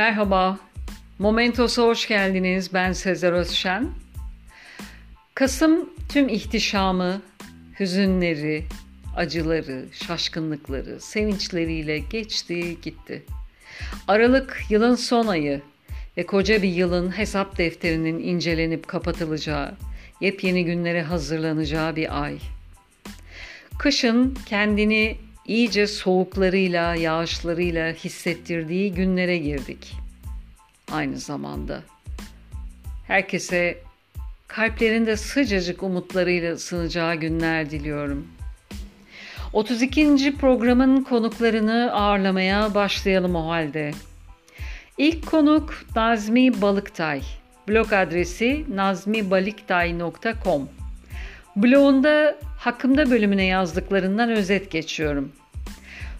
[0.00, 0.58] Merhaba,
[1.18, 2.74] Momentos'a hoş geldiniz.
[2.74, 3.88] Ben Sezer Özşen.
[5.34, 7.22] Kasım tüm ihtişamı,
[7.80, 8.64] hüzünleri,
[9.16, 13.22] acıları, şaşkınlıkları, sevinçleriyle geçti gitti.
[14.08, 15.60] Aralık yılın son ayı
[16.16, 19.74] ve koca bir yılın hesap defterinin incelenip kapatılacağı,
[20.20, 22.38] yepyeni günlere hazırlanacağı bir ay.
[23.78, 25.16] Kışın kendini
[25.50, 29.92] iyice soğuklarıyla, yağışlarıyla hissettirdiği günlere girdik.
[30.92, 31.82] Aynı zamanda
[33.06, 33.78] herkese
[34.48, 38.28] kalplerinde sıcacık umutlarıyla ısınacağı günler diliyorum.
[39.52, 40.36] 32.
[40.36, 43.90] programın konuklarını ağırlamaya başlayalım o halde.
[44.98, 47.22] İlk konuk Nazmi Balıktay.
[47.68, 50.68] Blog adresi nazmibaliktay.com
[51.56, 55.32] Blogunda hakkımda bölümüne yazdıklarından özet geçiyorum.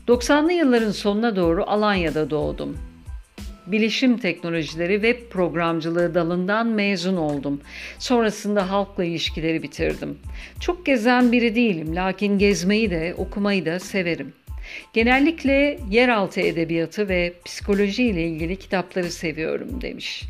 [0.08, 2.78] 90'lı yılların sonuna doğru Alanya'da doğdum.
[3.66, 7.60] Bilişim teknolojileri web programcılığı dalından mezun oldum.
[7.98, 10.18] Sonrasında halkla ilişkileri bitirdim.
[10.60, 14.32] Çok gezen biri değilim lakin gezmeyi de okumayı da severim.
[14.92, 20.24] Genellikle yeraltı edebiyatı ve psikoloji ile ilgili kitapları seviyorum demiş.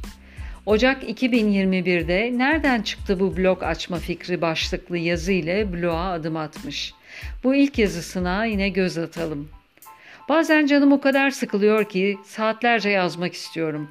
[0.66, 6.94] Ocak 2021'de nereden çıktı bu blog açma fikri başlıklı yazı ile bloğa adım atmış.
[7.44, 9.48] Bu ilk yazısına yine göz atalım.
[10.30, 13.88] Bazen canım o kadar sıkılıyor ki saatlerce yazmak istiyorum.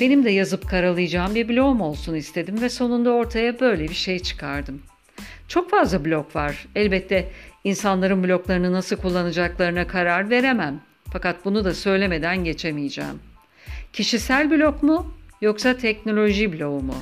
[0.00, 4.82] Benim de yazıp karalayacağım bir blogum olsun istedim ve sonunda ortaya böyle bir şey çıkardım.
[5.48, 6.66] Çok fazla blog var.
[6.74, 7.28] Elbette
[7.64, 10.80] insanların bloglarını nasıl kullanacaklarına karar veremem.
[11.12, 13.20] Fakat bunu da söylemeden geçemeyeceğim.
[13.92, 16.94] Kişisel blog mu yoksa teknoloji bloğu mu?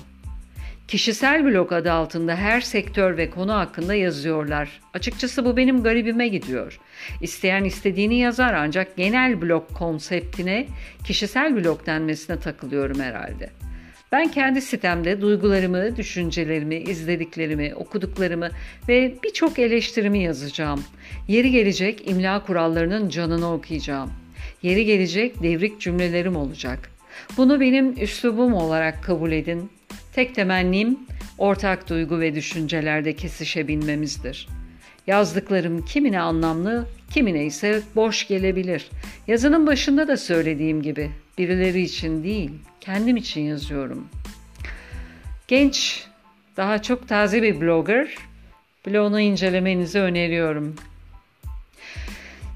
[0.89, 4.81] Kişisel blog adı altında her sektör ve konu hakkında yazıyorlar.
[4.95, 6.79] Açıkçası bu benim garibime gidiyor.
[7.20, 10.67] İsteyen istediğini yazar ancak genel blog konseptine
[11.05, 13.51] kişisel blog denmesine takılıyorum herhalde.
[14.13, 18.51] Ben kendi sitemde duygularımı, düşüncelerimi, izlediklerimi, okuduklarımı
[18.89, 20.85] ve birçok eleştirimi yazacağım.
[21.29, 24.11] Yeri gelecek imla kurallarının canını okuyacağım.
[24.63, 26.91] Yeri gelecek devrik cümlelerim olacak.
[27.36, 29.70] Bunu benim üslubum olarak kabul edin
[30.16, 30.98] Tek temennim
[31.38, 34.48] ortak duygu ve düşüncelerde kesişebilmemizdir.
[35.06, 38.90] Yazdıklarım kimine anlamlı, kimine ise boş gelebilir.
[39.27, 42.50] Yazının başında da söylediğim gibi birileri için değil,
[42.80, 44.08] kendim için yazıyorum.
[45.48, 46.04] Genç,
[46.56, 48.14] daha çok taze bir blogger.
[48.86, 50.77] Blogunu incelemenizi öneriyorum.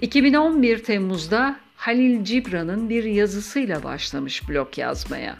[0.00, 5.36] 2011 Temmuz'da Halil Cibran'ın bir yazısıyla başlamış blog yazmaya.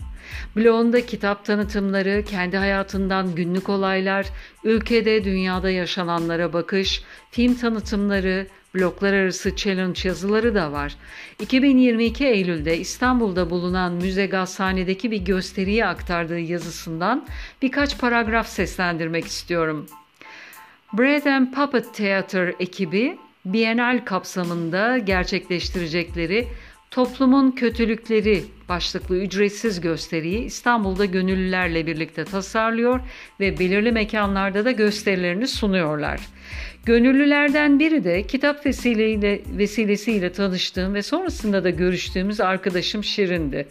[0.57, 4.27] Blogunda kitap tanıtımları, kendi hayatından günlük olaylar,
[4.65, 10.97] ülkede, dünyada yaşananlara bakış, film tanıtımları, bloklar arası challenge yazıları da var.
[11.41, 17.27] 2022 Eylül'de İstanbul'da bulunan Müze Gazhane'deki bir gösteriye aktardığı yazısından
[17.63, 19.87] birkaç paragraf seslendirmek istiyorum.
[20.93, 26.49] Bread and Puppet Theater ekibi Bienal kapsamında gerçekleştirecekleri
[26.93, 33.01] Toplumun Kötülükleri başlıklı ücretsiz gösteriyi İstanbul'da gönüllülerle birlikte tasarlıyor
[33.41, 36.21] ve belirli mekanlarda da gösterilerini sunuyorlar.
[36.87, 43.69] Gönüllülerden biri de kitap vesileyle, vesilesiyle tanıştığım ve sonrasında da görüştüğümüz arkadaşım Şirin'di.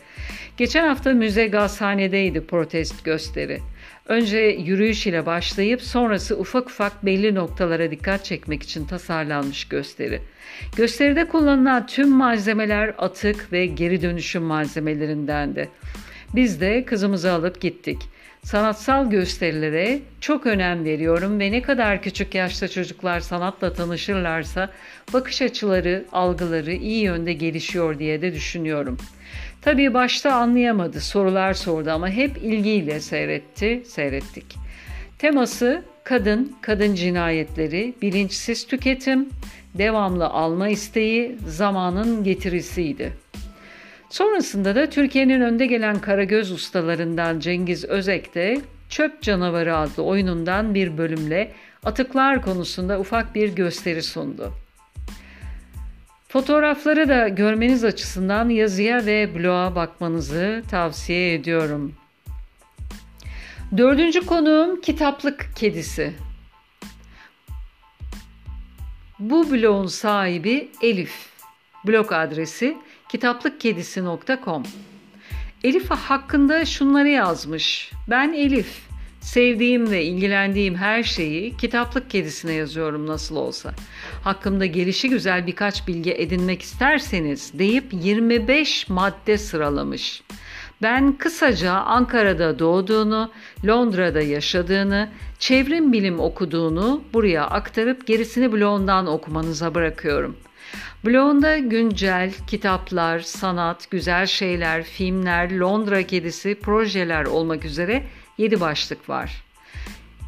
[0.57, 3.59] Geçen hafta müze gazhanedeydi protest gösteri.
[4.05, 10.21] Önce yürüyüş ile başlayıp sonrası ufak ufak belli noktalara dikkat çekmek için tasarlanmış gösteri.
[10.75, 15.69] Gösteride kullanılan tüm malzemeler atık ve geri dönüşüm malzemelerindendi.
[16.35, 17.97] Biz de kızımızı alıp gittik.
[18.43, 24.69] Sanatsal gösterilere çok önem veriyorum ve ne kadar küçük yaşta çocuklar sanatla tanışırlarsa
[25.13, 28.97] bakış açıları, algıları iyi yönde gelişiyor diye de düşünüyorum.
[29.61, 34.55] Tabii başta anlayamadı, sorular sordu ama hep ilgiyle seyretti, seyrettik.
[35.17, 39.29] Teması kadın, kadın cinayetleri, bilinçsiz tüketim,
[39.73, 43.13] devamlı alma isteği, zamanın getirisiydi.
[44.09, 50.97] Sonrasında da Türkiye'nin önde gelen karagöz ustalarından Cengiz Özek de Çöp Canavarı adlı oyunundan bir
[50.97, 51.51] bölümle
[51.83, 54.53] atıklar konusunda ufak bir gösteri sundu.
[56.31, 61.95] Fotoğrafları da görmeniz açısından yazıya ve bloğa bakmanızı tavsiye ediyorum.
[63.77, 66.13] Dördüncü konuğum kitaplık kedisi.
[69.19, 71.29] Bu bloğun sahibi Elif.
[71.87, 72.77] Blog adresi
[73.09, 74.63] kitaplıkkedisi.com
[75.63, 77.91] Elif hakkında şunları yazmış.
[78.07, 78.90] Ben Elif.
[79.21, 83.73] Sevdiğim ve ilgilendiğim her şeyi kitaplık kedisine yazıyorum nasıl olsa.
[84.23, 90.23] Hakkımda gelişi güzel birkaç bilgi edinmek isterseniz deyip 25 madde sıralamış.
[90.81, 93.31] Ben kısaca Ankara'da doğduğunu,
[93.67, 95.09] Londra'da yaşadığını,
[95.39, 100.37] çevrim bilim okuduğunu buraya aktarıp gerisini blogundan okumanıza bırakıyorum.
[101.05, 108.03] Blogunda güncel, kitaplar, sanat, güzel şeyler, filmler, Londra kedisi, projeler olmak üzere
[108.41, 109.43] 7 başlık var.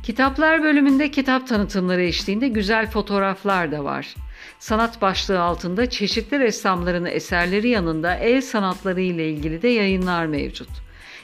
[0.04, 4.16] Kitaplar bölümünde kitap tanıtımları eşliğinde güzel fotoğraflar da var.
[4.60, 10.70] Sanat başlığı altında çeşitli ressamların eserleri yanında el sanatları ile ilgili de yayınlar mevcut.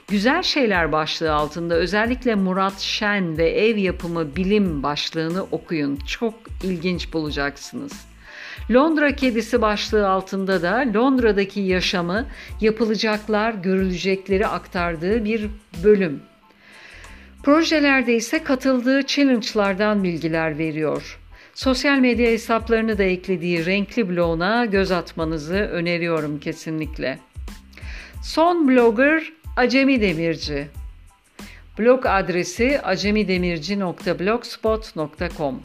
[0.08, 5.96] Güzel şeyler başlığı altında özellikle Murat Şen ve ev yapımı bilim başlığını okuyun.
[5.96, 6.34] Çok
[6.64, 8.10] ilginç bulacaksınız.
[8.72, 12.26] Londra kedisi başlığı altında da Londra'daki yaşamı,
[12.62, 15.50] yapılacaklar, görülecekleri aktardığı bir
[15.84, 16.22] bölüm.
[17.44, 21.20] Projelerde ise katıldığı challenge'lardan bilgiler veriyor.
[21.54, 27.20] Sosyal medya hesaplarını da eklediği renkli bloguna göz atmanızı öneriyorum kesinlikle.
[28.24, 30.68] Son blogger Acemi Demirci.
[31.80, 35.62] Blog adresi acemidemirci.blogspot.com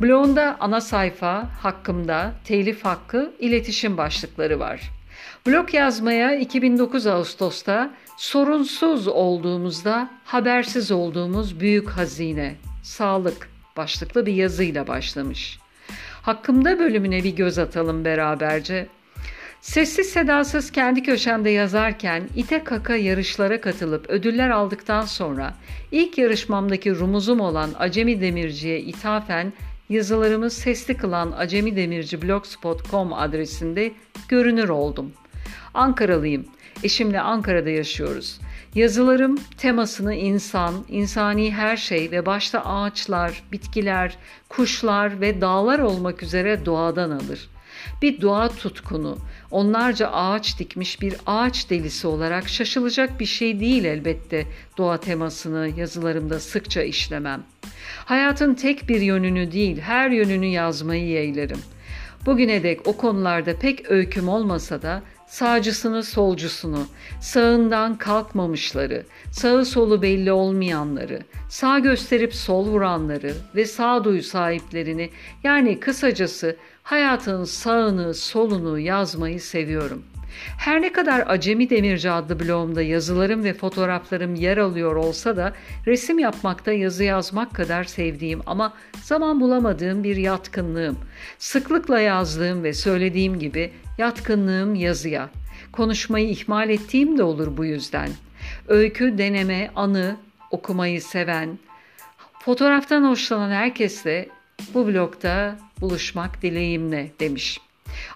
[0.00, 4.80] Blogunda ana sayfa, hakkımda, telif hakkı, iletişim başlıkları var.
[5.46, 15.58] Blog yazmaya 2009 Ağustos'ta sorunsuz olduğumuzda habersiz olduğumuz büyük hazine, sağlık başlıklı bir yazıyla başlamış.
[16.22, 18.88] Hakkımda bölümüne bir göz atalım beraberce.
[19.60, 25.54] Sessiz sedasız kendi köşemde yazarken ite kaka yarışlara katılıp ödüller aldıktan sonra
[25.92, 29.52] ilk yarışmamdaki rumuzum olan Acemi Demirci'ye ithafen
[29.88, 33.92] yazılarımı sesli kılan Acemi Demirci blogspot.com adresinde
[34.28, 35.12] görünür oldum.
[35.74, 36.44] Ankaralıyım.
[36.82, 38.40] Eşimle Ankara'da yaşıyoruz.
[38.74, 44.16] Yazılarım temasını insan, insani her şey ve başta ağaçlar, bitkiler,
[44.48, 47.48] kuşlar ve dağlar olmak üzere doğadan alır.
[48.02, 49.18] Bir doğa tutkunu,
[49.50, 54.46] onlarca ağaç dikmiş bir ağaç delisi olarak şaşılacak bir şey değil elbette
[54.78, 57.42] doğa temasını yazılarımda sıkça işlemem.
[58.04, 61.58] Hayatın tek bir yönünü değil her yönünü yazmayı yeğlerim.
[62.26, 66.86] Bugüne dek o konularda pek öyküm olmasa da sağcısını solcusunu,
[67.20, 75.10] sağından kalkmamışları, sağı solu belli olmayanları, sağ gösterip sol vuranları ve sağduyu sahiplerini
[75.44, 80.04] yani kısacası hayatın sağını solunu yazmayı seviyorum.
[80.58, 85.52] Her ne kadar Acemi Demirci adlı blogumda yazılarım ve fotoğraflarım yer alıyor olsa da
[85.86, 88.72] resim yapmakta yazı yazmak kadar sevdiğim ama
[89.02, 90.98] zaman bulamadığım bir yatkınlığım.
[91.38, 95.30] Sıklıkla yazdığım ve söylediğim gibi yatkınlığım yazıya.
[95.72, 98.10] Konuşmayı ihmal ettiğim de olur bu yüzden.
[98.68, 100.16] Öykü, deneme, anı
[100.50, 101.58] okumayı seven,
[102.44, 104.28] fotoğraftan hoşlanan herkesle
[104.74, 107.60] bu blogda buluşmak dileğimle demiş.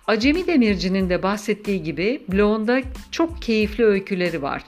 [0.07, 2.81] Acemi Demirci'nin de bahsettiği gibi blogunda
[3.11, 4.63] çok keyifli öyküleri var.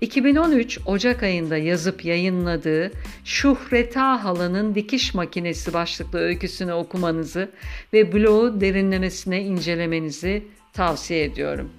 [0.00, 2.92] 2013 Ocak ayında yazıp yayınladığı
[3.24, 7.50] Şuhreta Halanın Dikiş Makinesi başlıklı öyküsünü okumanızı
[7.92, 10.42] ve bloğu derinlemesine incelemenizi
[10.72, 11.70] tavsiye ediyorum.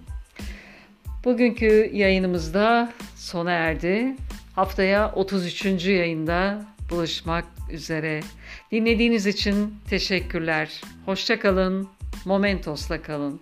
[1.26, 4.16] Bugünkü yayınımızda sona erdi.
[4.56, 5.86] Haftaya 33.
[5.86, 8.20] yayında buluşmak üzere.
[8.72, 10.82] Dinlediğiniz için teşekkürler.
[11.06, 11.95] Hoşça kalın.
[12.26, 13.42] Momentos'la kalın.